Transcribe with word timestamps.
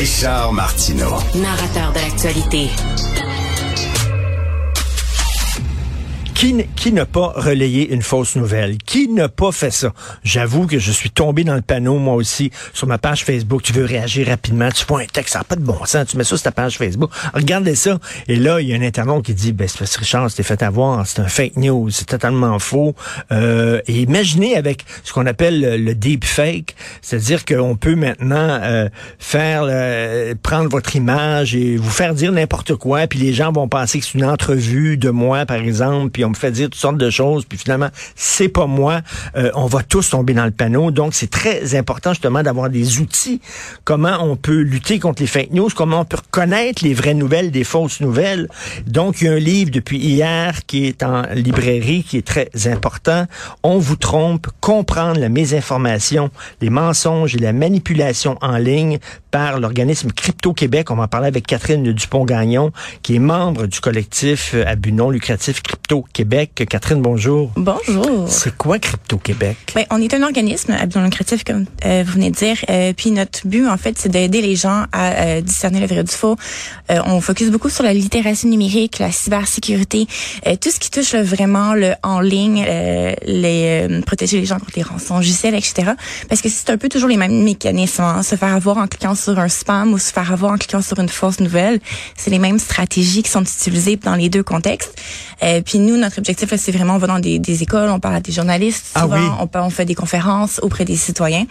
Richard 0.00 0.54
Martineau. 0.54 1.12
Narrateur 1.34 1.92
de 1.92 1.98
l'actualité. 1.98 2.70
Qui, 6.40 6.56
qui 6.74 6.90
n'a 6.90 7.04
pas 7.04 7.34
relayé 7.36 7.92
une 7.92 8.00
fausse 8.00 8.34
nouvelle? 8.34 8.78
Qui 8.78 9.08
n'a 9.08 9.28
pas 9.28 9.52
fait 9.52 9.70
ça? 9.70 9.92
J'avoue 10.24 10.66
que 10.66 10.78
je 10.78 10.90
suis 10.90 11.10
tombé 11.10 11.44
dans 11.44 11.54
le 11.54 11.60
panneau, 11.60 11.98
moi 11.98 12.14
aussi, 12.14 12.50
sur 12.72 12.86
ma 12.86 12.96
page 12.96 13.26
Facebook. 13.26 13.60
Tu 13.60 13.74
veux 13.74 13.84
réagir 13.84 14.28
rapidement, 14.28 14.70
tu 14.70 14.86
fais 14.86 14.94
un 14.94 15.04
texte, 15.04 15.34
ça 15.34 15.40
n'a 15.40 15.44
pas 15.44 15.56
de 15.56 15.60
bon 15.60 15.84
sens, 15.84 16.06
tu 16.06 16.16
mets 16.16 16.24
ça 16.24 16.38
sur 16.38 16.42
ta 16.42 16.50
page 16.50 16.78
Facebook. 16.78 17.10
Regardez 17.34 17.74
ça. 17.74 17.98
Et 18.26 18.36
là, 18.36 18.58
il 18.58 18.68
y 18.68 18.72
a 18.72 18.76
un 18.76 18.80
internaute 18.80 19.26
qui 19.26 19.34
dit, 19.34 19.52
ben, 19.52 19.68
c'est 19.68 19.80
parce 19.80 19.94
que 19.94 20.00
Richard, 20.00 20.30
c'était 20.30 20.42
fait 20.42 20.62
avoir, 20.62 21.06
c'est 21.06 21.20
un 21.20 21.28
fake 21.28 21.56
news, 21.56 21.90
c'est 21.90 22.06
totalement 22.06 22.58
faux. 22.58 22.94
Euh, 23.32 23.82
et 23.86 24.00
imaginez 24.00 24.56
avec 24.56 24.86
ce 25.04 25.12
qu'on 25.12 25.26
appelle 25.26 25.84
le, 25.84 25.94
deep 25.94 26.24
fake, 26.24 26.74
c'est-à-dire 27.02 27.44
qu'on 27.44 27.76
peut 27.76 27.96
maintenant 27.96 28.60
euh, 28.62 28.88
faire, 29.18 29.64
le- 29.66 30.32
prendre 30.42 30.70
votre 30.70 30.96
image 30.96 31.54
et 31.54 31.76
vous 31.76 31.90
faire 31.90 32.14
dire 32.14 32.32
n'importe 32.32 32.76
quoi, 32.76 33.06
puis 33.08 33.18
les 33.18 33.34
gens 33.34 33.52
vont 33.52 33.68
penser 33.68 34.00
que 34.00 34.06
c'est 34.06 34.16
une 34.16 34.24
entrevue 34.24 34.96
de 34.96 35.10
moi, 35.10 35.44
par 35.44 35.58
exemple, 35.58 36.08
puis 36.08 36.24
me 36.30 36.34
fait 36.34 36.50
dire 36.50 36.70
toutes 36.70 36.80
sortes 36.80 36.98
de 36.98 37.10
choses, 37.10 37.44
puis 37.44 37.58
finalement, 37.58 37.88
c'est 38.14 38.48
pas 38.48 38.66
moi. 38.66 39.00
Euh, 39.36 39.50
on 39.54 39.66
va 39.66 39.82
tous 39.82 40.10
tomber 40.10 40.34
dans 40.34 40.44
le 40.44 40.50
panneau. 40.50 40.90
Donc, 40.90 41.14
c'est 41.14 41.30
très 41.30 41.74
important 41.74 42.12
justement 42.12 42.42
d'avoir 42.42 42.70
des 42.70 42.98
outils. 43.00 43.40
Comment 43.84 44.18
on 44.20 44.36
peut 44.36 44.60
lutter 44.60 44.98
contre 44.98 45.22
les 45.22 45.28
fake 45.28 45.52
news, 45.52 45.68
comment 45.74 46.00
on 46.00 46.04
peut 46.04 46.16
reconnaître 46.16 46.84
les 46.84 46.94
vraies 46.94 47.14
nouvelles 47.14 47.50
des 47.50 47.64
fausses 47.64 48.00
nouvelles? 48.00 48.48
Donc, 48.86 49.20
il 49.20 49.24
y 49.26 49.28
a 49.28 49.32
un 49.32 49.38
livre 49.38 49.70
depuis 49.70 49.98
hier 49.98 50.66
qui 50.66 50.86
est 50.86 51.02
en 51.02 51.22
librairie, 51.34 52.04
qui 52.04 52.16
est 52.16 52.26
très 52.26 52.50
important. 52.66 53.26
On 53.62 53.78
vous 53.78 53.96
trompe, 53.96 54.48
comprendre 54.60 55.20
la 55.20 55.28
mésinformation, 55.28 56.30
les 56.60 56.70
mensonges 56.70 57.34
et 57.34 57.38
la 57.38 57.52
manipulation 57.52 58.38
en 58.40 58.56
ligne 58.56 58.98
par 59.30 59.60
l'organisme 59.60 60.10
Crypto 60.12 60.52
Québec. 60.52 60.90
On 60.90 60.96
va 60.96 61.04
en 61.04 61.08
parler 61.08 61.28
avec 61.28 61.46
Catherine 61.46 61.92
Dupont-Gagnon, 61.92 62.72
qui 63.02 63.16
est 63.16 63.18
membre 63.20 63.66
du 63.66 63.80
collectif 63.80 64.52
euh, 64.54 64.64
à 64.66 64.76
but 64.76 64.92
non 64.92 65.10
lucratif 65.10 65.62
Crypto 65.62 66.04
Québec. 66.12 66.66
Catherine, 66.68 67.00
bonjour. 67.02 67.50
Bonjour. 67.56 68.28
C'est 68.28 68.56
quoi 68.56 68.78
Crypto 68.78 69.18
Québec? 69.18 69.56
Ben, 69.74 69.84
on 69.90 70.00
est 70.02 70.12
un 70.14 70.22
organisme 70.22 70.72
à 70.72 70.86
but 70.86 70.96
non 70.96 71.04
lucratif, 71.04 71.44
comme 71.44 71.66
euh, 71.84 72.02
vous 72.06 72.12
venez 72.12 72.30
de 72.30 72.36
dire. 72.36 72.56
Euh, 72.68 72.92
puis 72.96 73.10
notre 73.10 73.46
but, 73.46 73.66
en 73.68 73.76
fait, 73.76 73.98
c'est 73.98 74.08
d'aider 74.08 74.40
les 74.42 74.56
gens 74.56 74.84
à 74.92 75.12
euh, 75.12 75.40
discerner 75.40 75.80
le 75.80 75.86
vrai 75.86 76.04
du 76.04 76.12
faux. 76.12 76.36
Euh, 76.90 77.00
on 77.06 77.20
focus 77.20 77.50
beaucoup 77.50 77.70
sur 77.70 77.84
la 77.84 77.92
littératie 77.94 78.46
numérique, 78.46 78.98
la 78.98 79.12
cybersécurité, 79.12 80.06
euh, 80.46 80.56
tout 80.60 80.70
ce 80.70 80.78
qui 80.78 80.90
touche 80.90 81.12
là, 81.12 81.22
vraiment 81.22 81.74
le 81.74 81.92
en 82.02 82.20
ligne, 82.20 82.64
euh, 82.68 83.14
les 83.26 83.88
euh, 83.88 84.00
protéger 84.02 84.38
les 84.38 84.46
gens 84.46 84.58
contre 84.58 84.72
les 84.76 84.82
rançons 84.82 85.20
etc. 85.20 85.92
Parce 86.28 86.40
que 86.40 86.48
c'est 86.48 86.70
un 86.70 86.78
peu 86.78 86.88
toujours 86.88 87.08
les 87.08 87.16
mêmes 87.16 87.42
mécanismes. 87.42 88.02
hein. 88.02 88.22
Se 88.22 88.36
faire 88.36 88.54
avoir 88.54 88.78
en 88.78 88.86
cliquant 88.86 89.14
sur 89.20 89.38
un 89.38 89.48
spam 89.48 89.92
ou 89.92 89.98
se 89.98 90.12
faire 90.12 90.32
avoir 90.32 90.52
en 90.52 90.58
cliquant 90.58 90.82
sur 90.82 90.98
une 90.98 91.08
fausse 91.08 91.40
nouvelle, 91.40 91.80
c'est 92.16 92.30
les 92.30 92.38
mêmes 92.38 92.58
stratégies 92.58 93.22
qui 93.22 93.30
sont 93.30 93.42
utilisées 93.42 93.96
dans 93.96 94.14
les 94.14 94.28
deux 94.28 94.42
contextes. 94.42 94.94
Euh, 95.42 95.62
puis 95.62 95.78
nous, 95.78 95.96
notre 95.96 96.18
objectif, 96.18 96.52
c'est 96.56 96.72
vraiment, 96.72 96.94
on 96.94 96.98
va 96.98 97.06
dans 97.06 97.18
des, 97.18 97.38
des 97.38 97.62
écoles, 97.62 97.88
on 97.90 98.00
parle 98.00 98.16
à 98.16 98.20
des 98.20 98.32
journalistes, 98.32 98.86
Ah 98.94 99.02
souvent, 99.02 99.16
oui. 99.16 99.48
on, 99.54 99.58
on 99.60 99.70
fait 99.70 99.84
des 99.84 99.94
conférences 99.94 100.58
auprès 100.62 100.84
des 100.84 100.96
citoyens. 100.96 101.46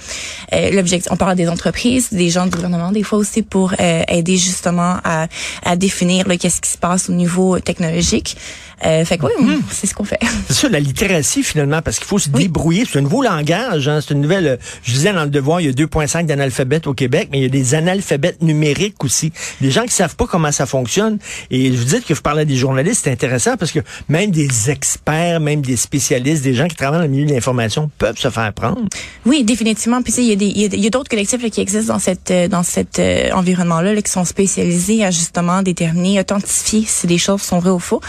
Euh, 0.54 0.72
L'objectif, 0.72 1.12
on 1.12 1.18
parle 1.18 1.32
à 1.32 1.36
des 1.36 1.48
entreprises, 1.50 2.10
des 2.12 2.30
gens 2.30 2.46
du 2.46 2.52
gouvernement, 2.52 2.92
des 2.92 3.04
fois 3.04 3.18
aussi 3.20 3.42
pour 3.42 3.74
euh, 3.80 4.04
aider 4.08 4.38
justement 4.38 4.98
à, 5.04 5.28
à 5.64 5.76
définir 5.76 6.26
qu'est-ce 6.40 6.62
qui 6.62 6.70
se 6.70 6.78
passe 6.78 7.10
au 7.10 7.14
niveau 7.14 7.60
technologique. 7.60 8.38
Euh, 8.86 9.04
fait 9.06 9.18
que 9.18 9.26
oui, 9.26 9.32
Mm-hmm. 9.40 9.60
c'est 9.72 9.88
ce 9.88 9.94
qu'on 9.94 10.04
fait. 10.06 10.20
C'est 10.48 10.54
ça, 10.54 10.70
la 10.70 10.80
littératie, 10.80 11.44
finalement, 11.44 11.82
parce 11.82 11.98
qu'il 11.98 12.08
faut 12.08 12.20
se 12.20 12.30
débrouiller. 12.30 12.86
C'est 12.90 13.00
un 13.00 13.02
nouveau 13.02 13.22
langage, 13.22 13.88
hein. 13.88 14.00
C'est 14.02 14.14
une 14.14 14.22
nouvelle, 14.22 14.48
euh, 14.48 14.58
je 14.84 14.94
disais 14.94 15.12
dans 15.14 15.24
le 15.24 15.30
devoir, 15.30 15.60
il 15.62 15.68
y 15.68 15.70
a 15.70 15.74
2,5 15.74 16.26
d'analphabètes 16.26 16.88
au 16.88 16.94
Québec, 16.94 17.30
mais 17.32 17.40
il 17.40 17.42
y 17.44 17.46
a 17.46 17.50
des 17.50 17.76
analphabètes 17.76 18.42
numériques 18.42 19.04
aussi. 19.04 19.32
Des 19.62 19.72
gens 19.72 19.84
qui 19.84 19.92
savent 19.94 20.16
pas 20.16 20.26
comment 20.28 20.52
ça 20.52 20.66
fonctionne. 20.66 21.20
Et 21.52 21.72
je 21.72 21.78
vous 21.78 21.84
dis 21.84 22.02
que 22.02 22.14
parlais 22.30 22.42
à 22.44 22.46
des 22.46 22.56
journalistes, 22.56 23.02
c'est 23.04 23.12
intéressant 23.12 23.58
parce 23.58 23.72
que 23.72 23.80
même 24.08 24.30
des 24.32 24.70
experts, 24.70 25.40
même 25.40 25.62
des 25.62 25.76
spécialistes, 25.78 26.44
des 26.44 26.54
gens 26.54 26.68
qui 26.68 26.76
travaillent 26.76 27.00
dans 27.00 27.06
le 27.06 27.12
milieu 27.12 27.26
de 27.26 27.34
l'information 27.34 27.90
peuvent 27.98 28.18
se 28.18 28.30
faire 28.30 28.54
prendre. 28.54 28.82
Oui, 29.26 29.44
définitivement. 29.44 30.02
Puis 30.02 30.14
il 30.20 30.26
y 30.26 30.32
a 30.32 30.36
des, 30.36 30.46
il 30.46 30.80
y 30.84 30.86
a- 30.88 30.90
d'autres 30.90 31.10
collectifs 31.10 31.42
là, 31.42 31.50
qui 31.50 31.62
existent 31.62 31.94
dans 31.94 32.00
cette 32.00 32.30
euh, 32.32 32.48
dans 32.48 32.64
cet 32.64 33.00
euh, 33.00 33.32
environnement-là 33.34 33.94
là, 33.94 34.02
qui 34.02 34.12
sont 34.12 34.26
spécialisés 34.26 35.04
à 35.04 35.12
justement 35.12 35.62
déterminer, 35.64 36.20
authentifier 36.20 36.84
si 36.88 37.08
des 37.08 37.18
choses 37.18 37.42
sont 37.42 37.60
vraies 37.60 37.70
ou 37.72 37.80
faux. 37.80 38.02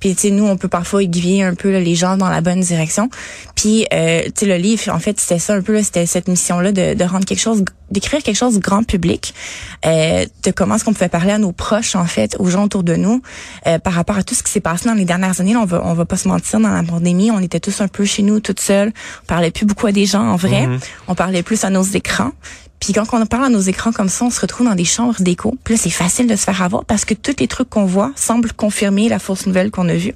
Puis 0.00 0.13
tu 0.14 0.22
sais, 0.22 0.30
nous, 0.30 0.46
on 0.46 0.56
peut 0.56 0.68
parfois 0.68 1.02
aiguiller 1.02 1.42
un 1.42 1.54
peu 1.54 1.70
là, 1.70 1.80
les 1.80 1.94
gens 1.94 2.16
dans 2.16 2.28
la 2.28 2.40
bonne 2.40 2.60
direction. 2.60 3.10
Puis 3.54 3.86
euh, 3.92 4.22
tu 4.24 4.32
sais, 4.36 4.46
le 4.46 4.56
livre, 4.56 4.92
en 4.92 4.98
fait, 4.98 5.20
c'était 5.20 5.38
ça 5.38 5.54
un 5.54 5.62
peu. 5.62 5.82
C'était 5.82 6.06
cette 6.06 6.28
mission-là 6.28 6.72
de, 6.72 6.94
de 6.94 7.04
rendre 7.04 7.24
quelque 7.24 7.40
chose, 7.40 7.64
d'écrire 7.90 8.22
quelque 8.22 8.36
chose 8.36 8.58
grand 8.58 8.84
public, 8.84 9.34
euh, 9.86 10.24
de 10.44 10.50
comment 10.50 10.76
est-ce 10.76 10.84
qu'on 10.84 10.92
pouvait 10.92 11.08
parler 11.08 11.32
à 11.32 11.38
nos 11.38 11.52
proches, 11.52 11.94
en 11.96 12.06
fait, 12.06 12.36
aux 12.38 12.48
gens 12.48 12.64
autour 12.64 12.82
de 12.82 12.96
nous, 12.96 13.22
euh, 13.66 13.78
par 13.78 13.92
rapport 13.92 14.16
à 14.16 14.22
tout 14.22 14.34
ce 14.34 14.42
qui 14.42 14.50
s'est 14.50 14.60
passé 14.60 14.86
dans 14.86 14.94
les 14.94 15.04
dernières 15.04 15.40
années. 15.40 15.54
Là, 15.54 15.60
on 15.60 15.66
va 15.66 15.82
on 15.84 15.94
va 15.94 16.04
pas 16.04 16.16
se 16.16 16.28
mentir, 16.28 16.60
dans 16.60 16.70
la 16.70 16.82
pandémie, 16.82 17.30
on 17.30 17.40
était 17.40 17.60
tous 17.60 17.80
un 17.80 17.88
peu 17.88 18.04
chez 18.04 18.22
nous, 18.22 18.40
toutes 18.40 18.60
seules. 18.60 18.92
On 19.24 19.26
parlait 19.26 19.50
plus 19.50 19.66
beaucoup 19.66 19.86
à 19.86 19.92
des 19.92 20.06
gens 20.06 20.22
en 20.22 20.36
vrai. 20.36 20.68
On 21.08 21.14
parlait 21.14 21.42
plus 21.42 21.64
à 21.64 21.70
nos 21.70 21.82
écrans. 21.82 22.32
Puis 22.80 22.92
quand 22.92 23.06
on 23.12 23.26
parle 23.26 23.44
à 23.44 23.48
nos 23.48 23.60
écrans 23.60 23.92
comme 23.92 24.08
ça, 24.08 24.24
on 24.26 24.30
se 24.30 24.40
retrouve 24.40 24.66
dans 24.66 24.74
des 24.74 24.84
chambres 24.84 25.20
d'écho. 25.20 25.56
Puis 25.64 25.74
là, 25.74 25.80
c'est 25.82 25.90
facile 25.90 26.26
de 26.26 26.36
se 26.36 26.44
faire 26.44 26.62
avoir 26.62 26.84
parce 26.84 27.04
que 27.04 27.14
tous 27.14 27.36
les 27.38 27.48
trucs 27.48 27.70
qu'on 27.70 27.86
voit 27.86 28.12
semblent 28.14 28.52
confirmer 28.52 29.08
la 29.08 29.18
fausse 29.18 29.46
nouvelle 29.46 29.70
qu'on 29.70 29.88
a 29.88 29.94
vue. 29.94 30.14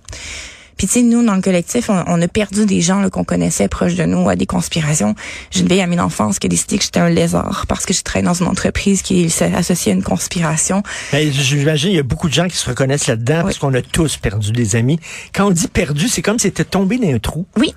Puis 0.78 0.86
tu 0.86 0.92
sais, 0.92 1.02
nous, 1.02 1.24
dans 1.26 1.34
le 1.34 1.42
collectif, 1.42 1.90
on, 1.90 2.04
on 2.06 2.22
a 2.22 2.28
perdu 2.28 2.64
des 2.64 2.80
gens 2.80 3.10
qu'on 3.10 3.24
connaissait 3.24 3.66
proches 3.66 3.96
de 3.96 4.04
nous 4.04 4.28
à 4.28 4.36
des 4.36 4.46
conspirations. 4.46 5.16
J'ai 5.50 5.62
une 5.62 5.66
vieille 5.66 5.80
amie 5.80 5.96
d'enfance 5.96 6.38
qui 6.38 6.46
a 6.46 6.48
décidé 6.48 6.78
que 6.78 6.84
j'étais 6.84 7.00
un 7.00 7.08
lézard 7.08 7.64
parce 7.66 7.84
que 7.84 7.92
je 7.92 8.02
travaille 8.02 8.24
dans 8.24 8.34
une 8.34 8.46
entreprise 8.46 9.02
qui 9.02 9.28
s'est 9.28 9.52
associée 9.52 9.90
à 9.90 9.94
une 9.96 10.04
conspiration. 10.04 10.84
Ben, 11.10 11.32
J'imagine, 11.32 11.90
il 11.90 11.96
y 11.96 11.98
a 11.98 12.04
beaucoup 12.04 12.28
de 12.28 12.34
gens 12.34 12.46
qui 12.46 12.56
se 12.56 12.68
reconnaissent 12.68 13.08
là-dedans 13.08 13.42
parce 13.42 13.58
qu'on 13.58 13.74
a 13.74 13.82
tous 13.82 14.18
perdu 14.18 14.52
des 14.52 14.76
amis. 14.76 15.00
Quand 15.34 15.48
on 15.48 15.50
dit 15.50 15.66
perdu, 15.66 16.08
c'est 16.08 16.22
comme 16.22 16.38
si 16.38 16.46
c'était 16.46 16.64
tombé 16.64 16.96
dans 16.98 17.08
un 17.08 17.18
trou. 17.18 17.44
Oui, 17.56 17.74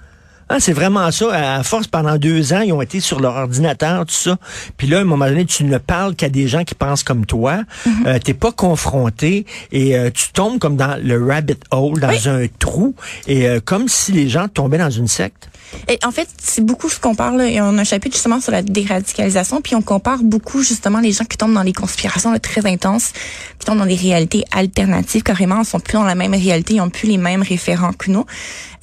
Ah, 0.54 0.60
c'est 0.60 0.74
vraiment 0.74 1.10
ça. 1.12 1.32
À 1.32 1.64
force, 1.64 1.88
pendant 1.88 2.18
deux 2.18 2.52
ans, 2.52 2.60
ils 2.60 2.74
ont 2.74 2.82
été 2.82 3.00
sur 3.00 3.22
leur 3.22 3.38
ordinateur, 3.38 4.06
tout 4.06 4.14
ça. 4.14 4.38
Puis 4.76 4.86
là, 4.86 4.98
à 4.98 5.02
un 5.02 5.06
moment 5.06 5.26
donné, 5.28 5.46
tu 5.46 5.64
ne 5.64 5.78
parles 5.78 6.14
qu'à 6.14 6.28
des 6.28 6.50
gens 6.50 6.66
qui 6.66 6.76
pensent 6.76 7.04
comme 7.04 7.26
toi. 7.26 7.62
Mhm. 7.86 7.94
Euh, 8.06 8.20
T'es 8.20 8.34
pas 8.34 8.52
confronté 8.52 9.46
et 9.72 9.96
euh, 9.98 10.10
tu 10.14 10.34
tombes 10.34 10.60
comme 10.60 10.76
dans 10.76 11.00
le 11.02 11.26
rabbit 11.26 11.56
hole, 11.72 12.02
dans 12.02 12.28
un 12.28 12.48
trou, 12.60 12.96
et 13.28 13.48
euh, 13.48 13.62
comme 13.64 13.88
si 13.88 14.12
les 14.12 14.28
gens 14.28 14.50
tombaient 14.50 14.78
dans 14.78 14.90
une 14.90 15.08
secte. 15.08 15.50
Et 15.88 16.00
en 16.04 16.12
fait, 16.12 16.28
c'est 16.42 16.64
beaucoup 16.64 16.90
ce 16.90 17.00
qu'on 17.00 17.16
parle. 17.16 17.38
Là. 17.38 17.48
Et 17.48 17.62
on 17.62 17.78
a 17.78 17.82
un 17.82 17.84
chapitre 17.84 18.16
justement 18.16 18.40
sur 18.40 18.52
la 18.52 18.62
déradicalisation, 18.62 19.62
puis 19.62 19.76
on 19.76 19.82
compare 19.82 20.24
beaucoup 20.24 20.62
justement 20.62 21.00
les 21.00 21.12
gens 21.12 21.26
qui 21.26 21.38
tombent 21.38 21.54
dans 21.54 21.64
les 21.64 21.74
conspirations 21.74 22.32
là, 22.32 22.40
très 22.40 22.66
intenses, 22.66 23.14
qui 23.60 23.66
tombent 23.66 23.80
dans 23.80 23.86
des 23.86 23.96
réalités 23.96 24.44
alternatives 24.52 25.24
carrément, 25.24 25.60
ils 25.62 25.66
sont 25.66 25.80
plus 25.80 25.94
dans 25.94 26.04
la 26.04 26.16
même 26.16 26.34
réalité, 26.34 26.76
ils 26.76 26.82
ont 26.82 26.90
plus 26.90 27.08
les 27.08 27.18
mêmes 27.18 27.42
référents 27.42 27.94
que 27.94 28.12
nous, 28.12 28.26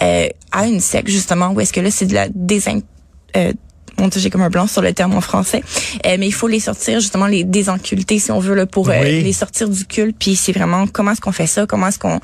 euh, 0.02 0.28
à 0.52 0.66
une 0.66 0.80
secte 0.80 1.08
justement 1.08 1.50
où 1.50 1.60
est-ce 1.60 1.72
que 1.72 1.80
là 1.80 1.90
c'est 1.90 2.06
de 2.06 2.14
la 2.14 2.28
désin 2.28 2.80
euh, 3.36 3.52
mon 3.98 4.10
j'ai 4.14 4.30
comme 4.30 4.42
un 4.42 4.50
blanc 4.50 4.66
sur 4.66 4.82
le 4.82 4.92
terme 4.92 5.14
en 5.14 5.20
français. 5.20 5.62
Euh, 6.06 6.16
mais 6.18 6.26
il 6.26 6.32
faut 6.34 6.48
les 6.48 6.60
sortir, 6.60 7.00
justement, 7.00 7.26
les 7.26 7.44
désenculter, 7.44 8.18
si 8.18 8.30
on 8.30 8.38
veut, 8.38 8.54
là, 8.54 8.66
pour 8.66 8.88
euh, 8.90 9.02
les 9.02 9.32
sortir 9.32 9.68
du 9.68 9.84
culte. 9.84 10.16
Puis 10.18 10.36
c'est 10.36 10.52
vraiment 10.52 10.86
comment 10.86 11.12
est-ce 11.12 11.20
qu'on 11.20 11.32
fait 11.32 11.46
ça, 11.46 11.66
comment 11.66 11.88
est-ce 11.88 11.98
qu'on 11.98 12.20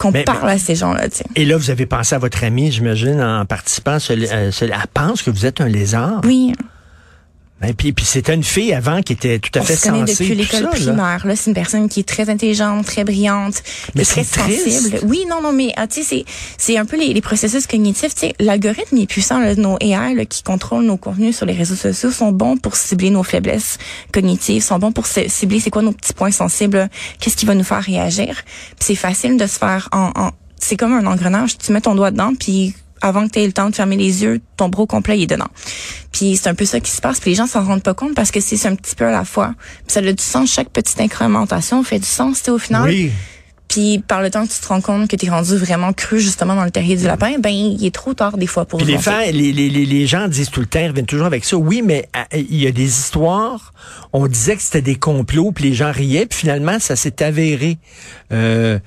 qu'on 0.00 0.12
parle 0.12 0.48
à 0.48 0.58
ces 0.58 0.74
gens-là, 0.74 1.08
tu 1.08 1.18
sais. 1.18 1.24
Et 1.36 1.44
là, 1.44 1.58
vous 1.58 1.70
avez 1.70 1.84
pensé 1.84 2.14
à 2.14 2.18
votre 2.18 2.42
ami, 2.42 2.72
j'imagine, 2.72 3.20
en 3.20 3.44
participant. 3.44 3.98
Ce, 3.98 4.12
euh, 4.14 4.50
elle 4.60 4.74
pense 4.94 5.22
que 5.22 5.30
vous 5.30 5.44
êtes 5.44 5.60
un 5.60 5.68
lézard. 5.68 6.22
Oui. 6.24 6.54
Et 7.70 7.72
puis, 7.72 7.92
puis 7.92 8.04
c'était 8.04 8.34
une 8.34 8.42
fille 8.42 8.72
avant 8.74 9.00
qui 9.00 9.12
était 9.12 9.38
tout 9.38 9.56
à 9.56 9.62
On 9.62 9.64
fait 9.64 9.76
se 9.76 9.88
connaît 9.88 10.00
sensée. 10.00 10.24
depuis 10.24 10.34
l'école 10.34 10.68
primaire. 10.70 11.24
Là, 11.24 11.36
c'est 11.36 11.50
une 11.50 11.54
personne 11.54 11.88
qui 11.88 12.00
est 12.00 12.08
très 12.08 12.28
intelligente, 12.28 12.84
très 12.84 13.04
brillante, 13.04 13.62
Mais 13.94 14.04
très 14.04 14.24
sensible. 14.24 14.98
Oui, 15.04 15.24
non, 15.30 15.40
non, 15.40 15.52
mais 15.52 15.72
ah, 15.76 15.86
tu 15.86 16.02
sais, 16.02 16.24
c'est 16.58 16.76
un 16.76 16.84
peu 16.84 16.98
les, 16.98 17.12
les 17.14 17.20
processus 17.20 17.68
cognitifs. 17.68 18.14
Tu 18.16 18.22
sais, 18.22 18.34
l'algorithme 18.40 18.96
est 18.96 19.06
puissant. 19.06 19.38
Là, 19.38 19.54
nos 19.54 19.76
AI 19.80 20.14
là, 20.16 20.24
qui 20.24 20.42
contrôlent 20.42 20.84
nos 20.84 20.96
contenus 20.96 21.36
sur 21.36 21.46
les 21.46 21.52
réseaux 21.54 21.76
sociaux 21.76 22.10
sont 22.10 22.32
bons 22.32 22.56
pour 22.56 22.74
cibler 22.74 23.10
nos 23.10 23.22
faiblesses 23.22 23.78
cognitives, 24.12 24.62
sont 24.64 24.78
bons 24.80 24.90
pour 24.92 25.06
ci- 25.06 25.28
cibler 25.30 25.60
c'est 25.60 25.70
quoi 25.70 25.82
nos 25.82 25.92
petits 25.92 26.12
points 26.12 26.32
sensibles, 26.32 26.88
qu'est-ce 27.20 27.36
qui 27.36 27.46
va 27.46 27.54
nous 27.54 27.62
faire 27.62 27.82
réagir? 27.82 28.42
Puis 28.70 28.78
c'est 28.80 28.94
facile 28.96 29.36
de 29.36 29.46
se 29.46 29.58
faire 29.58 29.88
en, 29.92 30.10
en 30.16 30.30
c'est 30.58 30.76
comme 30.76 30.92
un 30.92 31.06
engrenage. 31.06 31.56
Tu 31.56 31.70
mets 31.72 31.80
ton 31.80 31.94
doigt 31.94 32.10
dedans, 32.10 32.32
puis 32.38 32.74
avant 33.00 33.26
que 33.26 33.32
tu 33.32 33.40
aies 33.40 33.46
le 33.46 33.52
temps 33.52 33.70
de 33.70 33.74
fermer 33.74 33.96
les 33.96 34.22
yeux, 34.22 34.40
ton 34.56 34.68
bras 34.68 34.86
complet 34.86 35.18
il 35.18 35.22
est 35.22 35.26
dedans. 35.26 35.48
Puis 36.12 36.36
c'est 36.36 36.48
un 36.48 36.54
peu 36.54 36.64
ça 36.64 36.80
qui 36.80 36.90
se 36.90 37.00
passe. 37.00 37.20
Puis 37.20 37.30
les 37.30 37.36
gens 37.36 37.46
s'en 37.46 37.64
rendent 37.64 37.82
pas 37.82 37.94
compte 37.94 38.14
parce 38.14 38.30
que 38.30 38.40
c'est 38.40 38.66
un 38.66 38.74
petit 38.74 38.94
peu 38.94 39.06
à 39.06 39.12
la 39.12 39.24
fois. 39.24 39.54
Puis 39.86 39.92
ça 39.94 40.00
a 40.00 40.12
du 40.12 40.22
sens. 40.22 40.50
Chaque 40.50 40.70
petite 40.70 41.00
incrémentation 41.00 41.82
fait 41.82 41.98
du 41.98 42.06
sens, 42.06 42.42
tu 42.42 42.50
au 42.50 42.58
final. 42.58 42.88
Oui. 42.88 43.10
Puis 43.70 44.00
par 44.00 44.20
le 44.20 44.30
temps 44.30 44.44
que 44.44 44.52
tu 44.52 44.58
te 44.58 44.66
rends 44.66 44.80
compte 44.80 45.08
que 45.08 45.14
tu 45.14 45.26
es 45.26 45.30
rendu 45.30 45.56
vraiment 45.56 45.92
cru 45.92 46.18
justement 46.18 46.56
dans 46.56 46.64
le 46.64 46.72
terrier 46.72 46.96
du 46.96 47.04
lapin, 47.04 47.38
ben 47.38 47.50
il 47.50 47.86
est 47.86 47.94
trop 47.94 48.14
tard 48.14 48.36
des 48.36 48.48
fois 48.48 48.64
pour 48.64 48.80
Puis 48.80 48.96
les, 49.32 49.52
les, 49.52 49.52
les, 49.70 49.86
les, 49.86 50.06
gens 50.08 50.26
disent 50.26 50.50
tout 50.50 50.58
le 50.58 50.66
temps, 50.66 50.80
ils 50.80 50.88
reviennent 50.88 51.06
toujours 51.06 51.26
avec 51.26 51.44
ça. 51.44 51.56
Oui, 51.56 51.80
mais 51.84 52.08
euh, 52.16 52.36
il 52.36 52.60
y 52.60 52.66
a 52.66 52.72
des 52.72 52.88
histoires. 52.88 53.72
On 54.12 54.26
disait 54.26 54.56
que 54.56 54.62
c'était 54.62 54.82
des 54.82 54.96
complots, 54.96 55.52
puis 55.52 55.66
les 55.66 55.74
gens 55.74 55.92
riaient, 55.92 56.26
puis 56.26 56.40
finalement, 56.40 56.80
ça 56.80 56.96
s'est 56.96 57.22
avéré. 57.22 57.78
Euh, 58.32 58.80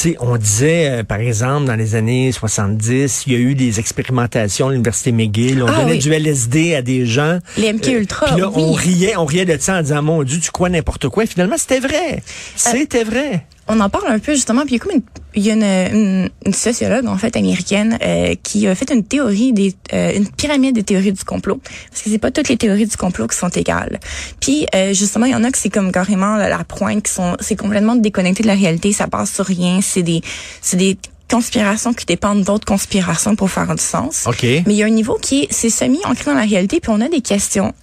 sais, 0.00 0.16
on 0.20 0.36
disait, 0.36 0.90
euh, 0.90 1.02
par 1.04 1.18
exemple, 1.20 1.66
dans 1.66 1.74
les 1.76 1.94
années 1.94 2.30
70, 2.32 3.24
il 3.26 3.32
y 3.32 3.36
a 3.36 3.38
eu 3.38 3.54
des 3.54 3.78
expérimentations 3.80 4.68
à 4.68 4.72
l'Université 4.72 5.12
McGill. 5.12 5.62
On 5.62 5.66
Ah 5.66 5.80
donnait 5.80 5.92
oui. 5.92 5.98
du 5.98 6.12
LSD 6.12 6.74
à 6.74 6.82
des 6.82 7.06
gens. 7.06 7.38
Les 7.56 7.72
MK 7.72 7.86
Ultra, 7.88 8.26
Puis 8.26 8.40
là, 8.40 8.50
on 8.54 8.72
riait, 8.72 9.16
on 9.16 9.24
riait 9.24 9.44
de 9.44 9.56
ça 9.60 9.78
en 9.78 9.82
disant, 9.82 10.02
mon 10.02 10.22
Dieu, 10.22 10.38
tu 10.40 10.50
crois 10.50 10.68
n'importe 10.68 11.08
quoi. 11.08 11.24
Et 11.24 11.26
finalement, 11.26 11.56
c'était 11.58 11.78
Euh, 11.84 11.88
vrai. 11.88 12.22
C'était 12.56 13.04
vrai. 13.04 13.44
On 13.70 13.80
en 13.80 13.88
parle 13.90 14.10
un 14.10 14.18
peu 14.18 14.32
justement, 14.34 14.62
puis 14.64 14.74
il 14.74 14.78
y 14.78 14.80
a 14.80 14.84
comme 14.84 14.94
une, 14.96 15.02
il 15.34 15.42
y 15.46 15.50
a 15.50 15.54
une, 15.54 15.96
une- 15.96 16.30
une 16.46 16.54
sociologue 16.54 17.06
en 17.06 17.18
fait 17.18 17.36
américaine 17.36 17.98
euh, 18.02 18.34
qui 18.42 18.66
a 18.66 18.74
fait 18.74 18.90
une 18.90 19.04
théorie 19.04 19.52
des 19.52 19.74
euh, 19.92 20.12
une 20.16 20.26
pyramide 20.28 20.74
des 20.74 20.82
théories 20.82 21.12
du 21.12 21.22
complot 21.24 21.60
parce 21.90 22.02
que 22.02 22.08
c'est 22.10 22.18
pas 22.18 22.30
toutes 22.30 22.48
les 22.48 22.56
théories 22.56 22.86
du 22.86 22.96
complot 22.96 23.26
qui 23.26 23.36
sont 23.36 23.50
égales. 23.50 24.00
Puis 24.40 24.66
euh, 24.74 24.94
justement, 24.94 25.26
il 25.26 25.32
y 25.32 25.34
en 25.34 25.44
a 25.44 25.50
que 25.50 25.58
c'est 25.58 25.68
comme 25.70 25.92
carrément 25.92 26.36
la, 26.36 26.48
la 26.48 26.64
pointe 26.64 27.02
qui 27.02 27.12
sont 27.12 27.36
c'est 27.40 27.56
complètement 27.56 27.94
déconnecté 27.96 28.42
de 28.42 28.48
la 28.48 28.54
réalité, 28.54 28.92
ça 28.92 29.06
passe 29.06 29.32
sur 29.34 29.44
rien, 29.44 29.80
c'est 29.82 30.02
des 30.02 30.22
c'est 30.62 30.78
des 30.78 30.96
conspirations 31.30 31.92
qui 31.92 32.06
dépendent 32.06 32.42
d'autres 32.44 32.64
conspirations 32.64 33.36
pour 33.36 33.50
faire 33.50 33.74
du 33.74 33.82
sens. 33.82 34.24
OK. 34.26 34.42
Mais 34.44 34.62
il 34.68 34.76
y 34.76 34.82
a 34.82 34.86
un 34.86 34.90
niveau 34.90 35.18
qui 35.20 35.42
est 35.42 35.48
c'est 35.50 35.68
semi 35.68 35.98
ancré 36.06 36.24
dans 36.30 36.34
la 36.38 36.46
réalité, 36.46 36.80
puis 36.80 36.90
on 36.90 37.02
a 37.02 37.08
des 37.08 37.20
questions. 37.20 37.74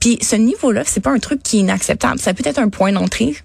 Puis 0.00 0.18
ce 0.20 0.34
niveau-là, 0.36 0.82
c'est 0.84 1.00
pas 1.00 1.12
un 1.12 1.20
truc 1.20 1.42
qui 1.44 1.58
est 1.58 1.60
inacceptable. 1.60 2.18
Ça 2.18 2.34
peut 2.34 2.42
être 2.44 2.58
un 2.58 2.68
point 2.68 2.92
d'entrée, 2.92 3.36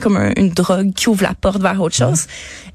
comme 0.00 0.16
un- 0.16 0.32
une 0.36 0.50
drogue 0.50 0.92
qui 0.94 1.08
ouvre 1.08 1.22
la 1.22 1.34
porte 1.34 1.60
vers 1.60 1.80
autre 1.80 1.94
chose. 1.96 2.26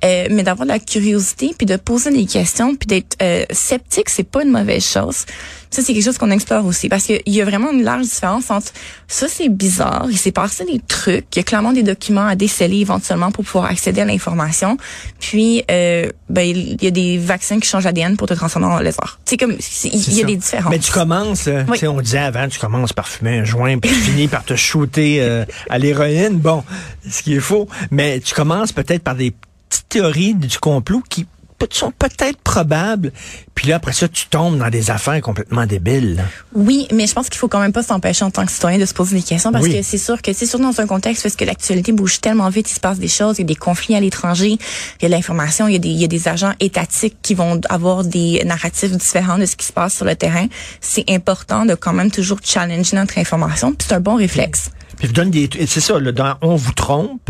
Euh, 0.04 0.28
mais 0.32 0.44
d'avoir 0.44 0.66
de 0.66 0.72
la 0.72 0.80
curiosité, 0.80 1.54
puis 1.58 1.66
de 1.66 1.78
poser 1.78 2.12
des 2.12 2.26
questions, 2.26 2.76
puis 2.76 2.88
d'être 2.88 3.16
euh, 3.22 3.46
sceptique, 3.52 4.10
c'est 4.10 4.24
pas 4.30 4.44
une 4.44 4.52
mauvaise 4.52 4.86
chose. 4.86 5.26
Ça, 5.74 5.82
c'est 5.82 5.94
quelque 5.94 6.04
chose 6.06 6.20
qu'on 6.20 6.30
explore 6.30 6.66
aussi, 6.68 6.88
parce 6.88 7.06
qu'il 7.06 7.22
y 7.26 7.42
a 7.42 7.46
vraiment 7.46 7.72
une 7.72 7.84
large 7.84 8.04
différence 8.04 8.52
entre 8.52 8.72
ça, 9.08 9.28
c'est 9.28 9.50
bizarre, 9.50 10.06
il 10.10 10.18
s'est 10.18 10.32
passé 10.32 10.66
des 10.66 10.80
trucs, 10.88 11.26
il 11.34 11.38
y 11.38 11.40
a 11.40 11.44
clairement 11.44 11.74
des 11.74 11.82
documents 11.82 12.28
à 12.28 12.36
déceler 12.36 12.78
éventuellement 12.78 13.32
pour 13.32 13.44
pouvoir 13.44 13.66
accéder 13.66 14.02
à 14.02 14.06
l'information, 14.06 14.78
puis 15.20 15.64
euh, 15.72 16.10
ben, 16.30 16.42
il 16.44 16.82
y 16.84 16.86
a 16.88 16.92
des 16.92 17.18
vaccins 17.18 17.60
qui 17.60 17.68
changent 17.68 17.86
l'ADN 17.86 18.18
pour 18.18 18.28
te 18.28 18.36
transformer 18.36 18.68
en 18.68 18.80
lézard. 18.80 19.20
C'est 19.26 19.38
comme, 19.38 19.54
il 19.84 19.96
y 19.96 19.98
a 19.98 20.22
ça. 20.22 20.24
des 20.28 20.36
différences. 20.36 20.70
Mais 20.72 20.80
tu 20.80 20.92
commences, 20.92 21.48
euh, 21.48 21.64
Oui. 21.68 21.74
tu 21.74 21.80
sais, 21.80 21.88
on 21.88 22.02
disait 22.02 22.20
avant, 22.20 22.48
tu 22.48 22.60
commences 22.60 22.94
par 22.94 23.08
fumer 23.08 23.40
un 23.40 23.44
joint, 23.44 23.80
puis 23.80 23.90
tu 23.90 23.96
finis 23.96 24.28
par 24.28 24.44
te 24.44 24.56
shooter 24.56 25.22
euh, 25.22 25.44
à 25.72 25.80
l'héroïne. 25.80 26.38
Bon, 26.38 26.64
ce 27.10 27.24
qui 27.24 27.34
est 27.36 27.40
faux. 27.40 27.68
Mais 27.90 28.20
tu 28.20 28.36
commences 28.36 28.72
peut-être 28.72 29.02
par 29.04 29.16
des 29.16 29.34
petites 29.70 29.90
théories 29.90 30.36
du 30.36 30.60
complot 30.60 31.02
qui 31.10 31.26
sont 31.72 31.92
peut-être 31.92 32.38
probables. 32.44 33.12
Puis 33.56 33.68
là, 33.70 33.76
après 33.78 33.94
ça, 33.94 34.08
tu 34.08 34.28
tombes 34.28 34.58
dans 34.58 34.70
des 34.70 34.92
affaires 34.92 35.20
complètement 35.22 35.66
débiles. 35.66 36.24
Oui, 36.54 36.88
mais 36.94 37.08
je 37.08 37.14
pense 37.14 37.30
qu'il 37.30 37.38
faut 37.40 37.48
quand 37.48 37.60
même 37.60 37.72
pas 37.74 37.84
s'empêcher 37.84 38.26
en 38.26 38.32
tant 38.32 38.46
que 38.46 38.52
citoyen 38.52 38.78
de 38.78 38.86
se 38.86 38.94
poser 38.94 39.16
des 39.16 39.24
questions 39.24 39.52
parce 39.52 39.64
Oui. 39.66 39.74
que 39.78 39.82
c'est 39.84 39.98
sûr 39.98 40.22
que 40.22 40.34
c'est 40.34 40.46
sûr 40.46 40.60
dans 40.60 40.80
un 40.82 40.88
contexte 40.88 41.24
parce 41.24 41.36
que 41.36 41.46
l'actualité 41.46 41.92
bouge 41.92 42.20
tellement 42.22 42.50
vite, 42.50 42.70
il 42.70 42.74
se 42.74 42.80
passe 42.80 43.00
des 43.00 43.08
choses, 43.08 43.38
il 43.38 43.42
y 43.42 43.44
a 43.44 43.48
des 43.48 43.56
conflits 43.56 43.96
à 43.96 44.00
l'étranger, 44.00 44.58
il 45.00 45.04
y 45.04 45.06
a 45.06 45.10
de 45.10 45.14
l'information, 45.14 45.68
il 45.68 45.74
y 45.74 45.76
a 45.76 45.80
des 45.80 45.90
il 45.90 46.00
y 46.02 46.04
a 46.04 46.08
des 46.08 46.28
agents 46.28 46.54
étatiques 46.60 47.18
qui 47.22 47.34
vont 47.36 47.60
avoir 47.70 48.04
des 48.04 48.42
narratifs 48.46 48.92
différents 48.98 49.38
de 49.38 49.46
ce 49.46 49.56
qui 49.56 49.66
se 49.66 49.74
passe 49.74 49.96
sur 49.96 50.06
le 50.06 50.16
terrain. 50.16 50.48
C'est 50.82 51.10
important 51.10 51.66
de 51.66 51.76
quand 51.76 51.94
même 51.94 52.12
toujours 52.12 52.40
challenger 52.44 52.96
notre 52.96 53.18
information, 53.18 53.74
puis 53.74 53.86
c'est 53.88 53.96
un 53.96 54.00
bon 54.00 54.16
réflexe. 54.16 54.72
Puis 54.98 55.08
vous 55.08 55.14
donne 55.14 55.32
des, 55.32 55.50
c'est 55.68 55.82
ça, 55.82 56.00
là, 56.00 56.12
dans 56.12 56.36
On 56.42 56.56
vous 56.56 56.72
trompe, 56.74 57.30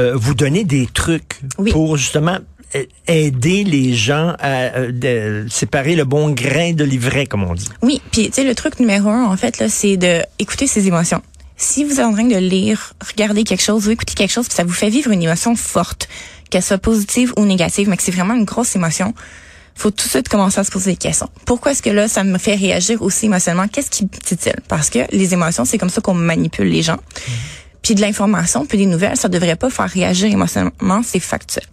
euh, 0.00 0.12
vous 0.16 0.34
donnez 0.34 0.64
des 0.64 0.86
trucs 0.86 1.40
Oui. 1.58 1.70
pour 1.72 1.96
justement 1.96 2.38
aider 3.06 3.64
les 3.64 3.94
gens 3.94 4.34
à 4.38 4.76
euh, 4.76 4.92
de- 4.92 5.46
séparer 5.48 5.94
le 5.96 6.04
bon 6.04 6.30
grain 6.30 6.72
de 6.72 6.84
l'ivraie, 6.84 7.26
comme 7.26 7.44
on 7.44 7.54
dit. 7.54 7.68
Oui, 7.82 8.00
puis 8.12 8.26
tu 8.26 8.32
sais 8.32 8.44
le 8.44 8.54
truc 8.54 8.80
numéro 8.80 9.08
un 9.10 9.24
en 9.26 9.36
fait 9.36 9.58
là, 9.58 9.68
c'est 9.68 9.96
de 9.96 10.22
écouter 10.38 10.66
ses 10.66 10.86
émotions. 10.86 11.22
Si 11.56 11.84
vous 11.84 12.00
êtes 12.00 12.06
en 12.06 12.12
train 12.12 12.24
de 12.24 12.36
lire, 12.36 12.94
regarder 13.06 13.44
quelque 13.44 13.62
chose 13.62 13.86
ou 13.86 13.90
écouter 13.92 14.14
quelque 14.14 14.32
chose, 14.32 14.46
puis 14.46 14.56
ça 14.56 14.64
vous 14.64 14.72
fait 14.72 14.90
vivre 14.90 15.10
une 15.12 15.22
émotion 15.22 15.54
forte, 15.54 16.08
qu'elle 16.50 16.62
soit 16.62 16.78
positive 16.78 17.32
ou 17.36 17.44
négative, 17.44 17.88
mais 17.88 17.96
que 17.96 18.02
c'est 18.02 18.10
vraiment 18.12 18.34
une 18.34 18.44
grosse 18.44 18.74
émotion, 18.74 19.14
faut 19.76 19.90
tout 19.90 20.04
de 20.04 20.10
suite 20.10 20.28
commencer 20.28 20.58
à 20.60 20.64
se 20.64 20.70
poser 20.70 20.92
des 20.92 20.96
questions. 20.96 21.28
Pourquoi 21.46 21.72
est-ce 21.72 21.82
que 21.82 21.90
là 21.90 22.08
ça 22.08 22.24
me 22.24 22.38
fait 22.38 22.54
réagir 22.56 23.02
aussi 23.02 23.26
émotionnellement? 23.26 23.68
Qu'est-ce 23.68 23.90
qui 23.90 24.04
dit-il 24.04 24.54
Parce 24.68 24.90
que 24.90 25.00
les 25.12 25.32
émotions, 25.32 25.64
c'est 25.64 25.78
comme 25.78 25.90
ça 25.90 26.00
qu'on 26.00 26.14
manipule 26.14 26.68
les 26.68 26.82
gens. 26.82 26.98
Puis 27.82 27.94
de 27.94 28.00
l'information, 28.00 28.64
puis 28.66 28.78
des 28.78 28.86
nouvelles, 28.86 29.16
ça 29.16 29.28
devrait 29.28 29.56
pas 29.56 29.68
faire 29.70 29.88
réagir 29.88 30.32
émotionnellement, 30.32 31.02
c'est 31.04 31.20
factuel. 31.20 31.64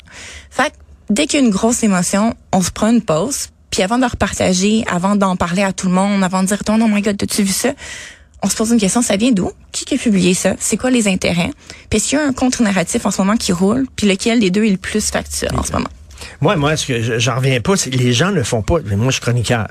Fait 0.50 0.74
dès 1.12 1.28
qu'il 1.28 1.40
y 1.40 1.44
a 1.44 1.46
une 1.46 1.52
grosse 1.52 1.84
émotion, 1.84 2.34
on 2.52 2.62
se 2.62 2.72
prend 2.72 2.90
une 2.90 3.02
pause, 3.02 3.50
puis 3.69 3.84
avant 3.84 4.00
de 4.00 4.06
repartager, 4.06 4.84
avant 4.92 5.16
d'en 5.16 5.36
parler 5.36 5.62
à 5.63 5.72
tout 5.74 5.88
le 5.88 5.94
monde, 5.94 6.24
avant 6.24 6.42
de 6.42 6.48
dire 6.48 6.62
oh 6.69 6.78
non 6.78 6.88
my 6.88 7.02
god, 7.02 7.22
as-tu 7.22 7.44
vu 7.44 7.52
ça? 7.52 7.74
On 8.44 8.50
se 8.50 8.56
pose 8.56 8.72
une 8.72 8.80
question, 8.80 9.04
ça 9.04 9.18
vient 9.18 9.31
d'où? 9.31 9.52
Qui 9.72 9.86
qui 9.86 9.96
a 9.96 9.98
publié 10.00 10.34
ça? 10.34 10.56
C'est 10.60 10.75
quoi 10.78 10.90
les 10.90 11.08
intérêts? 11.08 11.52
Puis 11.90 11.98
est-ce 11.98 12.10
qu'il 12.10 12.18
y 12.18 12.22
a 12.22 12.25
un 12.25 12.34
contre-narratif 12.34 13.06
en 13.06 13.12
ce 13.12 13.22
moment 13.22 13.38
qui 13.38 13.52
roule? 13.52 13.86
Puis 13.96 14.08
lequel 14.08 14.40
des 14.40 14.50
deux 14.50 14.66
est 14.66 14.72
le 14.72 14.78
plus 14.78 15.12
factuel 15.12 15.52
en 15.56 15.63
ce 15.63 15.72
moment? 15.74 15.90
Moi, 16.40 16.56
moi, 16.56 16.75
ce 16.75 16.88
que 16.88 17.02
je- 17.04 17.19
j'en 17.19 17.36
reviens 17.36 17.62
pas, 17.62 17.75
c'est 17.78 17.92
que 17.92 17.98
les 17.98 18.14
gens 18.14 18.31
ne 18.31 18.42
font 18.42 18.64
pas. 18.64 18.78
Mais 18.86 18.96
moi, 18.96 19.07
je 19.07 19.12
suis 19.14 19.22
chroniqueur. 19.22 19.68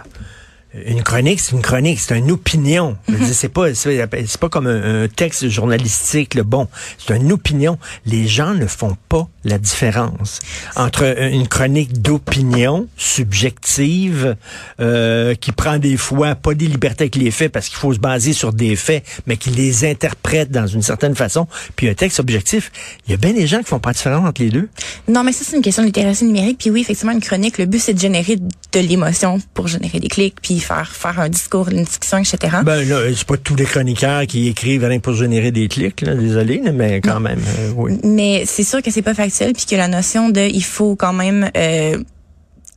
Une 0.75 1.03
chronique, 1.03 1.41
c'est 1.41 1.53
une 1.53 1.63
chronique, 1.63 1.99
c'est 1.99 2.17
une 2.17 2.31
opinion. 2.31 2.97
C'est 3.33 3.49
pas, 3.49 3.75
c'est 3.75 4.07
c'est 4.27 4.41
pas 4.41 4.49
comme 4.49 4.67
un, 4.67 5.05
un 5.05 5.09
texte 5.09 5.49
journalistique. 5.49 6.35
Le 6.35 6.43
bon, 6.43 6.69
c'est 6.99 7.17
une 7.17 7.33
opinion. 7.33 7.79
Les 8.07 8.27
gens 8.27 8.55
ne 8.55 8.67
font 8.67 8.97
pas 9.09 9.29
la 9.45 9.59
différence 9.59 10.41
entre 10.77 11.17
une 11.33 11.49
chronique 11.49 12.03
d'opinion 12.03 12.87
subjective 12.97 14.37
euh, 14.81 15.35
qui 15.35 15.53
prend 15.53 15.79
des 15.79 15.97
fois 15.97 16.35
pas 16.35 16.55
des 16.55 16.67
libertés 16.67 17.05
avec 17.05 17.17
les 17.17 17.31
faits 17.31 17.51
parce 17.53 17.69
qu'il 17.69 17.79
faut 17.79 17.93
se 17.95 17.99
baser 17.99 18.33
sur 18.33 18.53
des 18.53 18.77
faits, 18.77 19.05
mais 19.27 19.37
qui 19.37 19.51
les 19.51 19.85
interprète 19.89 20.51
dans 20.51 20.67
une 20.67 20.83
certaine 20.83 21.15
façon. 21.15 21.47
Puis 21.77 21.89
un 21.89 21.95
texte 21.95 22.21
objectif, 22.21 22.71
il 23.07 23.13
y 23.13 23.15
a 23.15 23.17
bien 23.17 23.33
des 23.33 23.47
gens 23.47 23.59
qui 23.59 23.67
font 23.67 23.79
pas 23.79 23.91
la 23.91 23.95
différence 23.95 24.29
entre 24.29 24.43
les 24.43 24.51
deux. 24.51 24.69
Non, 25.09 25.25
mais 25.25 25.33
ça, 25.33 25.45
c'est 25.47 25.57
une 25.57 25.63
question 25.63 25.83
de 25.83 25.87
littératie 25.87 26.25
numérique. 26.25 26.59
Puis 26.59 26.71
oui, 26.71 26.83
effectivement, 26.83 27.13
une 27.13 27.21
chronique, 27.21 27.59
le 27.59 27.67
but, 27.67 27.81
c'est 27.81 27.95
de 27.95 27.99
générer 27.99 28.39
de 28.73 28.81
l'émotion 28.81 29.39
pour 29.55 29.67
générer 29.69 30.01
des 30.01 30.09
clics, 30.09 30.37
puis 30.41 30.61
faire 30.61 30.91
faire 30.93 31.19
un 31.21 31.29
discours, 31.29 31.69
une 31.69 31.85
discussion, 31.85 32.19
etc. 32.19 32.59
Ben 32.65 32.89
là, 32.89 33.01
c'est 33.15 33.27
pas 33.27 33.37
tous 33.37 33.55
les 33.57 33.65
chroniqueurs 33.65 34.27
qui 34.27 34.49
écrivent 34.49 34.85
rien 34.85 35.01
pour 35.01 35.15
générer 35.15 35.51
des 35.51 35.69
clics, 35.69 36.01
là, 36.03 36.15
désolé, 36.15 36.63
mais 36.73 37.01
quand 37.01 37.21
même, 37.21 37.41
euh, 37.59 37.73
oui. 37.77 37.99
Mais 38.05 38.45
c'est 38.47 38.65
sûr 38.65 38.83
que 38.83 38.91
c'est 38.91 39.03
pas 39.03 39.15
factuel, 39.15 39.53
puis 39.53 39.67
que 39.67 39.77
la 39.77 39.89
notion 39.89 40.29
de 40.29 40.41
il 40.41 40.65
faut 40.65 40.97
quand 40.97 41.13
même 41.13 41.51
euh, 41.57 41.99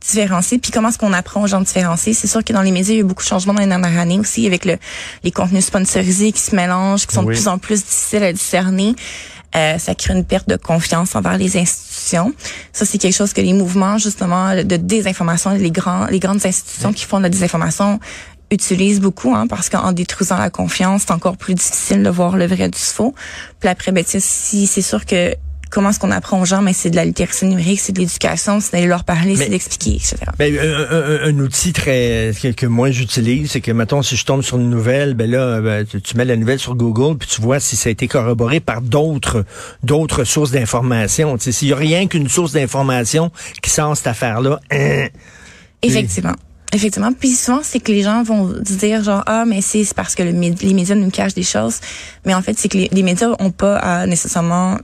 différencier. 0.06 0.58
Puis 0.58 0.70
comment 0.70 0.88
est-ce 0.88 0.98
qu'on 0.98 1.12
apprend 1.12 1.42
aux 1.42 1.46
gens 1.46 1.60
de 1.60 1.66
différencier? 1.66 2.12
C'est 2.12 2.26
sûr 2.26 2.44
que 2.44 2.52
dans 2.52 2.62
les 2.62 2.72
médias, 2.72 2.92
il 2.92 2.96
y 2.96 2.98
a 2.98 3.00
eu 3.00 3.04
beaucoup 3.04 3.22
de 3.22 3.28
changements 3.28 3.54
dans 3.54 3.60
les 3.62 3.66
dernières 3.66 3.98
années 3.98 4.18
aussi, 4.18 4.46
avec 4.46 4.64
le, 4.64 4.76
les 5.22 5.30
contenus 5.30 5.64
sponsorisés 5.64 6.32
qui 6.32 6.42
se 6.42 6.54
mélangent, 6.54 7.06
qui 7.06 7.14
sont 7.14 7.24
Oui. 7.24 7.34
de 7.34 7.40
plus 7.40 7.48
en 7.48 7.58
plus 7.58 7.84
difficiles 7.84 8.22
à 8.22 8.32
discerner. 8.32 8.94
Euh, 9.56 9.78
ça 9.78 9.94
crée 9.94 10.14
une 10.14 10.24
perte 10.24 10.48
de 10.48 10.56
confiance 10.56 11.14
envers 11.14 11.38
les 11.38 11.56
institutions. 11.56 11.93
Ça, 12.72 12.84
c'est 12.84 12.98
quelque 12.98 13.14
chose 13.14 13.32
que 13.32 13.40
les 13.40 13.52
mouvements, 13.52 13.98
justement, 13.98 14.54
de 14.54 14.76
désinformation, 14.76 15.50
les 15.50 15.70
grands, 15.70 16.06
les 16.06 16.20
grandes 16.20 16.44
institutions 16.44 16.92
qui 16.92 17.04
font 17.04 17.18
de 17.18 17.24
la 17.24 17.28
désinformation 17.28 18.00
utilisent 18.50 19.00
beaucoup, 19.00 19.34
hein, 19.34 19.46
parce 19.46 19.68
qu'en 19.68 19.92
détruisant 19.92 20.38
la 20.38 20.50
confiance, 20.50 21.02
c'est 21.06 21.12
encore 21.12 21.36
plus 21.36 21.54
difficile 21.54 22.02
de 22.02 22.10
voir 22.10 22.36
le 22.36 22.46
vrai 22.46 22.68
du 22.68 22.78
faux. 22.78 23.14
Puis 23.60 23.68
après, 23.68 23.90
ben, 23.92 24.04
si 24.06 24.66
c'est 24.66 24.82
sûr 24.82 25.06
que 25.06 25.34
comment 25.74 25.90
est-ce 25.90 25.98
qu'on 25.98 26.10
apprend 26.12 26.40
aux 26.40 26.44
gens, 26.44 26.62
mais 26.62 26.72
c'est 26.72 26.88
de 26.88 26.96
la 26.96 27.04
littératie 27.04 27.44
numérique, 27.44 27.80
c'est 27.80 27.92
de 27.92 27.98
l'éducation, 27.98 28.60
c'est 28.60 28.72
d'aller 28.72 28.86
leur 28.86 29.04
parler, 29.04 29.36
c'est 29.36 29.48
d'expliquer, 29.50 29.96
etc. 29.96 30.16
Ben, 30.38 30.56
un, 30.58 30.96
un- 30.96 31.28
un 31.28 31.38
outil 31.40 31.72
très 31.72 32.32
que, 32.40 32.48
que 32.52 32.66
moi 32.66 32.90
j'utilise, 32.90 33.50
c'est 33.50 33.60
que 33.60 33.72
mettons 33.72 34.00
si 34.02 34.16
je 34.16 34.24
tombe 34.24 34.42
sur 34.42 34.56
une 34.58 34.70
nouvelle, 34.70 35.14
ben 35.14 35.30
là 35.30 35.60
ben, 35.60 35.84
tu, 35.84 36.00
tu 36.00 36.16
mets 36.16 36.24
la 36.24 36.36
nouvelle 36.36 36.58
sur 36.60 36.74
Google 36.76 37.18
puis 37.18 37.28
tu 37.28 37.40
vois 37.42 37.60
si 37.60 37.76
ça 37.76 37.88
a 37.88 37.92
été 37.92 38.08
corroboré 38.08 38.60
par 38.60 38.80
d'autres 38.80 39.44
d'autres 39.82 40.24
sources 40.24 40.52
d'information. 40.52 41.36
Tu 41.36 41.44
sais, 41.44 41.52
s'il 41.52 41.68
y 41.68 41.72
a 41.72 41.76
rien 41.76 42.06
qu'une 42.06 42.28
source 42.28 42.52
d'information 42.52 43.30
qui 43.60 43.70
sort 43.70 43.96
cette 43.96 44.06
affaire-là, 44.06 44.60
hein, 44.70 45.08
Effectivement. 45.82 46.34
Effectivement. 46.72 47.12
Puis 47.12 47.30
souvent, 47.34 47.60
c'est 47.62 47.78
que 47.78 47.92
les 47.92 48.02
gens 48.02 48.22
vont 48.24 48.52
dire 48.60 49.04
genre 49.04 49.22
ah 49.26 49.44
mais 49.46 49.60
c'est 49.60 49.84
parce 49.94 50.14
que 50.14 50.22
le 50.24 50.30
les 50.32 50.74
médias 50.74 50.94
nous 50.96 51.10
cachent 51.10 51.34
des 51.34 51.42
choses. 51.44 51.76
Mais 52.26 52.34
en 52.34 52.42
fait, 52.42 52.58
c'est 52.58 52.68
que 52.68 52.76
les, 52.78 52.88
les 52.90 53.02
médias 53.02 53.28
ont 53.38 53.50
pas 53.52 53.76
à 53.76 54.06
nécessairement 54.06 54.78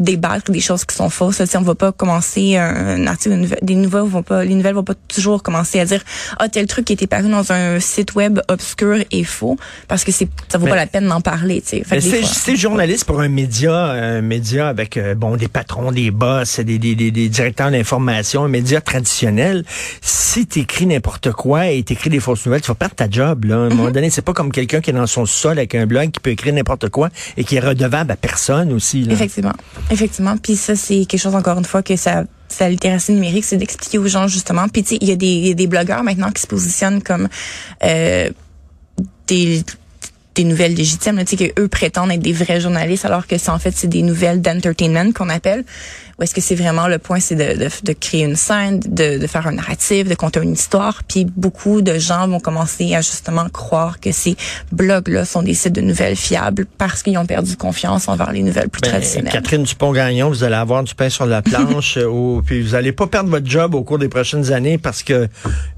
débattre 0.00 0.50
des 0.50 0.60
choses 0.60 0.84
qui 0.84 0.94
sont 0.94 1.10
fausses. 1.10 1.44
Sais, 1.44 1.56
on 1.56 1.62
va 1.62 1.74
pas 1.74 1.92
commencer 1.92 2.56
un, 2.56 3.06
article, 3.06 3.34
une 3.34 3.48
des 3.62 3.74
nouvelles 3.74 4.02
vont 4.02 4.22
pas, 4.22 4.44
les 4.44 4.54
nouvelles 4.54 4.74
vont 4.74 4.84
pas 4.84 4.94
toujours 5.08 5.42
commencer 5.42 5.80
à 5.80 5.84
dire 5.84 6.02
ah 6.38 6.48
tel 6.48 6.66
truc 6.66 6.84
qui 6.86 6.92
était 6.92 7.06
paru 7.06 7.28
dans 7.28 7.52
un 7.52 7.80
site 7.80 8.14
web 8.14 8.40
obscur 8.48 8.96
est 9.10 9.24
faux 9.24 9.56
parce 9.88 10.04
que 10.04 10.12
c'est 10.12 10.28
ça 10.48 10.58
vaut 10.58 10.64
Mais- 10.64 10.70
pas 10.70 10.76
la 10.76 10.86
peine 10.86 11.06
d'en 11.08 11.20
parler. 11.20 11.60
Tu 11.62 11.82
sais. 11.84 12.24
C'est 12.24 12.56
journaliste 12.56 13.04
pour 13.04 13.20
un 13.20 13.28
média, 13.28 13.74
un 13.84 14.20
média 14.22 14.68
avec 14.68 14.96
euh, 14.96 15.14
bon 15.14 15.36
des 15.36 15.48
patrons, 15.48 15.92
des 15.92 16.10
boss, 16.10 16.60
des, 16.60 16.78
des, 16.78 16.94
des, 16.94 17.10
des 17.10 17.28
directeurs 17.28 17.70
d'information, 17.70 18.44
un 18.44 18.48
média 18.48 18.80
traditionnel. 18.80 19.64
Si 20.00 20.46
t'écris 20.46 20.86
n'importe 20.86 21.32
quoi 21.32 21.68
et 21.68 21.82
t'écris 21.82 22.10
des 22.10 22.20
fausses 22.20 22.44
nouvelles, 22.46 22.60
tu 22.62 22.68
vas 22.68 22.74
perdre 22.74 22.94
ta 22.94 23.08
job. 23.10 23.44
Là. 23.44 23.54
À 23.54 23.58
un 23.58 23.68
Mm-hmm. 23.70 23.74
moment 23.74 23.90
donné, 23.90 24.10
c'est 24.10 24.22
pas 24.22 24.32
comme 24.32 24.50
quelqu'un 24.52 24.80
qui 24.80 24.90
est 24.90 24.92
dans 24.94 25.06
son 25.06 25.26
sol 25.26 25.58
avec 25.58 25.74
un 25.74 25.86
blog 25.86 26.10
qui 26.10 26.20
peut 26.20 26.30
écrire 26.30 26.52
n'importe 26.54 26.88
quoi 26.88 27.08
et 27.36 27.44
qui 27.44 27.56
est 27.56 27.60
redevable 27.60 28.10
à 28.10 28.16
personne 28.16 28.72
aussi. 28.72 29.04
Là. 29.04 29.12
Effectivement. 29.12 29.52
Effectivement. 29.90 30.36
Puis 30.36 30.56
ça, 30.56 30.76
c'est 30.76 31.04
quelque 31.06 31.20
chose, 31.20 31.34
encore 31.34 31.58
une 31.58 31.64
fois, 31.64 31.82
que 31.82 31.96
ça, 31.96 32.24
sa 32.48 32.68
littératie 32.68 33.12
numérique, 33.12 33.44
c'est 33.44 33.56
d'expliquer 33.56 33.98
aux 33.98 34.06
gens, 34.06 34.28
justement. 34.28 34.68
Puis, 34.68 34.82
tu 34.82 34.90
sais, 34.90 34.98
il 35.00 35.08
y, 35.08 35.12
a 35.12 35.16
des- 35.16 35.26
il 35.26 35.46
y 35.48 35.50
a 35.50 35.54
des 35.54 35.66
blogueurs 35.66 36.02
maintenant 36.02 36.30
qui 36.30 36.40
se 36.42 36.46
positionnent 36.46 37.02
comme 37.02 37.28
euh, 37.84 38.30
des 39.26 39.64
des 40.34 40.44
nouvelles 40.44 40.74
légitimes, 40.74 41.18
tu 41.24 41.36
sais, 41.36 41.48
que 41.48 41.60
eux 41.60 41.68
prétendent 41.68 42.10
être 42.12 42.20
des 42.20 42.32
vrais 42.32 42.60
journalistes, 42.60 43.04
alors 43.04 43.26
que 43.26 43.36
c'est 43.36 43.50
en 43.50 43.58
fait 43.58 43.72
c'est 43.74 43.88
des 43.88 44.02
nouvelles 44.02 44.40
d'entertainment 44.40 45.12
qu'on 45.12 45.28
appelle. 45.28 45.64
Ou 46.18 46.22
est-ce 46.22 46.34
que 46.34 46.42
c'est 46.42 46.54
vraiment 46.54 46.86
le 46.86 46.98
point, 46.98 47.18
c'est 47.18 47.34
de, 47.34 47.64
de, 47.64 47.70
de, 47.82 47.92
créer 47.94 48.24
une 48.24 48.36
scène, 48.36 48.78
de, 48.80 49.16
de, 49.16 49.26
faire 49.26 49.46
un 49.46 49.52
narratif, 49.52 50.06
de 50.06 50.14
compter 50.14 50.40
une 50.42 50.52
histoire, 50.52 51.02
puis 51.08 51.24
beaucoup 51.24 51.80
de 51.80 51.98
gens 51.98 52.28
vont 52.28 52.40
commencer 52.40 52.94
à 52.94 53.00
justement 53.00 53.48
croire 53.48 54.00
que 54.00 54.12
ces 54.12 54.36
blogs-là 54.70 55.24
sont 55.24 55.42
des 55.42 55.54
sites 55.54 55.72
de 55.72 55.80
nouvelles 55.80 56.16
fiables 56.16 56.66
parce 56.76 57.02
qu'ils 57.02 57.16
ont 57.16 57.24
perdu 57.24 57.56
confiance 57.56 58.06
envers 58.06 58.32
les 58.32 58.42
nouvelles 58.42 58.68
plus 58.68 58.82
ben, 58.82 58.90
traditionnelles. 58.90 59.32
Catherine 59.32 59.62
Dupont-Gagnon, 59.62 60.28
vous 60.28 60.44
allez 60.44 60.56
avoir 60.56 60.84
du 60.84 60.94
pain 60.94 61.08
sur 61.08 61.24
la 61.24 61.40
planche, 61.40 61.96
ou, 62.10 62.42
puis 62.44 62.60
vous 62.60 62.74
allez 62.74 62.92
pas 62.92 63.06
perdre 63.06 63.30
votre 63.30 63.48
job 63.48 63.74
au 63.74 63.82
cours 63.82 63.98
des 63.98 64.10
prochaines 64.10 64.52
années 64.52 64.76
parce 64.76 65.02
que 65.02 65.26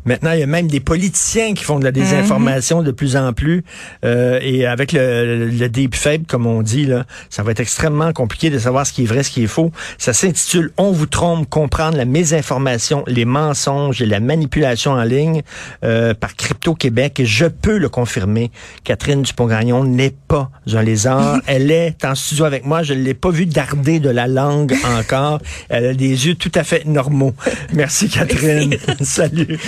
maintenant 0.04 0.32
il 0.32 0.40
y 0.40 0.42
a 0.42 0.47
même 0.47 0.66
des 0.66 0.80
politiciens 0.80 1.54
qui 1.54 1.62
font 1.62 1.78
de 1.78 1.85
la 1.85 1.92
désinformation 1.92 2.82
mm-hmm. 2.82 2.87
de 2.87 2.90
plus 2.90 3.16
en 3.16 3.32
plus. 3.32 3.64
Euh, 4.04 4.40
et 4.43 4.67
avec 4.67 4.93
le, 4.93 5.47
le 5.47 5.69
deep 5.69 5.95
fake, 5.95 6.27
comme 6.27 6.47
on 6.47 6.63
dit, 6.63 6.87
là, 6.87 7.05
ça 7.31 7.43
va 7.43 7.53
être 7.53 7.61
extrêmement 7.61 8.13
compliqué 8.13 8.51
de 8.51 8.59
savoir 8.59 8.87
ce 8.87 8.93
qui 8.93 9.05
est 9.05 9.07
vrai, 9.07 9.23
ce 9.23 9.31
qui 9.31 9.45
est 9.45 9.49
faux. 9.49 9.73
Ça 9.99 10.13
s'intitule 10.13 10.73
On 10.77 10.93
vous 10.93 11.07
trompe, 11.07 11.49
comprendre 11.49 11.97
la 11.97 12.05
mésinformation, 12.05 13.05
les 13.07 13.25
mensonges 13.25 14.03
et 14.03 14.07
la 14.07 14.21
manipulation 14.21 14.93
en 14.93 15.03
ligne 15.03 15.43
euh, 15.85 16.15
par 16.15 16.37
Crypto 16.37 16.75
Québec. 16.75 17.21
Et 17.21 17.27
je 17.27 17.47
peux 17.47 17.79
le 17.79 17.89
confirmer, 17.89 18.51
Catherine 18.85 19.23
Dupont-Gagnon 19.23 19.85
n'est 19.85 20.15
pas 20.29 20.51
un 20.73 20.83
lézard. 20.83 21.39
Elle 21.47 21.71
est 21.71 22.05
en 22.05 22.15
studio 22.15 22.45
avec 22.45 22.65
moi. 22.65 22.83
Je 22.83 22.95
ne 22.95 23.03
l'ai 23.03 23.15
pas 23.15 23.31
vue 23.31 23.47
darder 23.47 24.01
de 24.01 24.11
la 24.11 24.27
langue 24.27 24.75
encore. 24.99 25.41
Elle 25.69 25.87
a 25.87 25.95
des 25.95 26.27
yeux 26.27 26.35
tout 26.35 26.53
à 26.55 26.65
fait 26.65 26.85
normaux. 26.85 27.35
Merci, 27.73 28.09
Catherine. 28.09 28.77
Salut. 29.01 29.59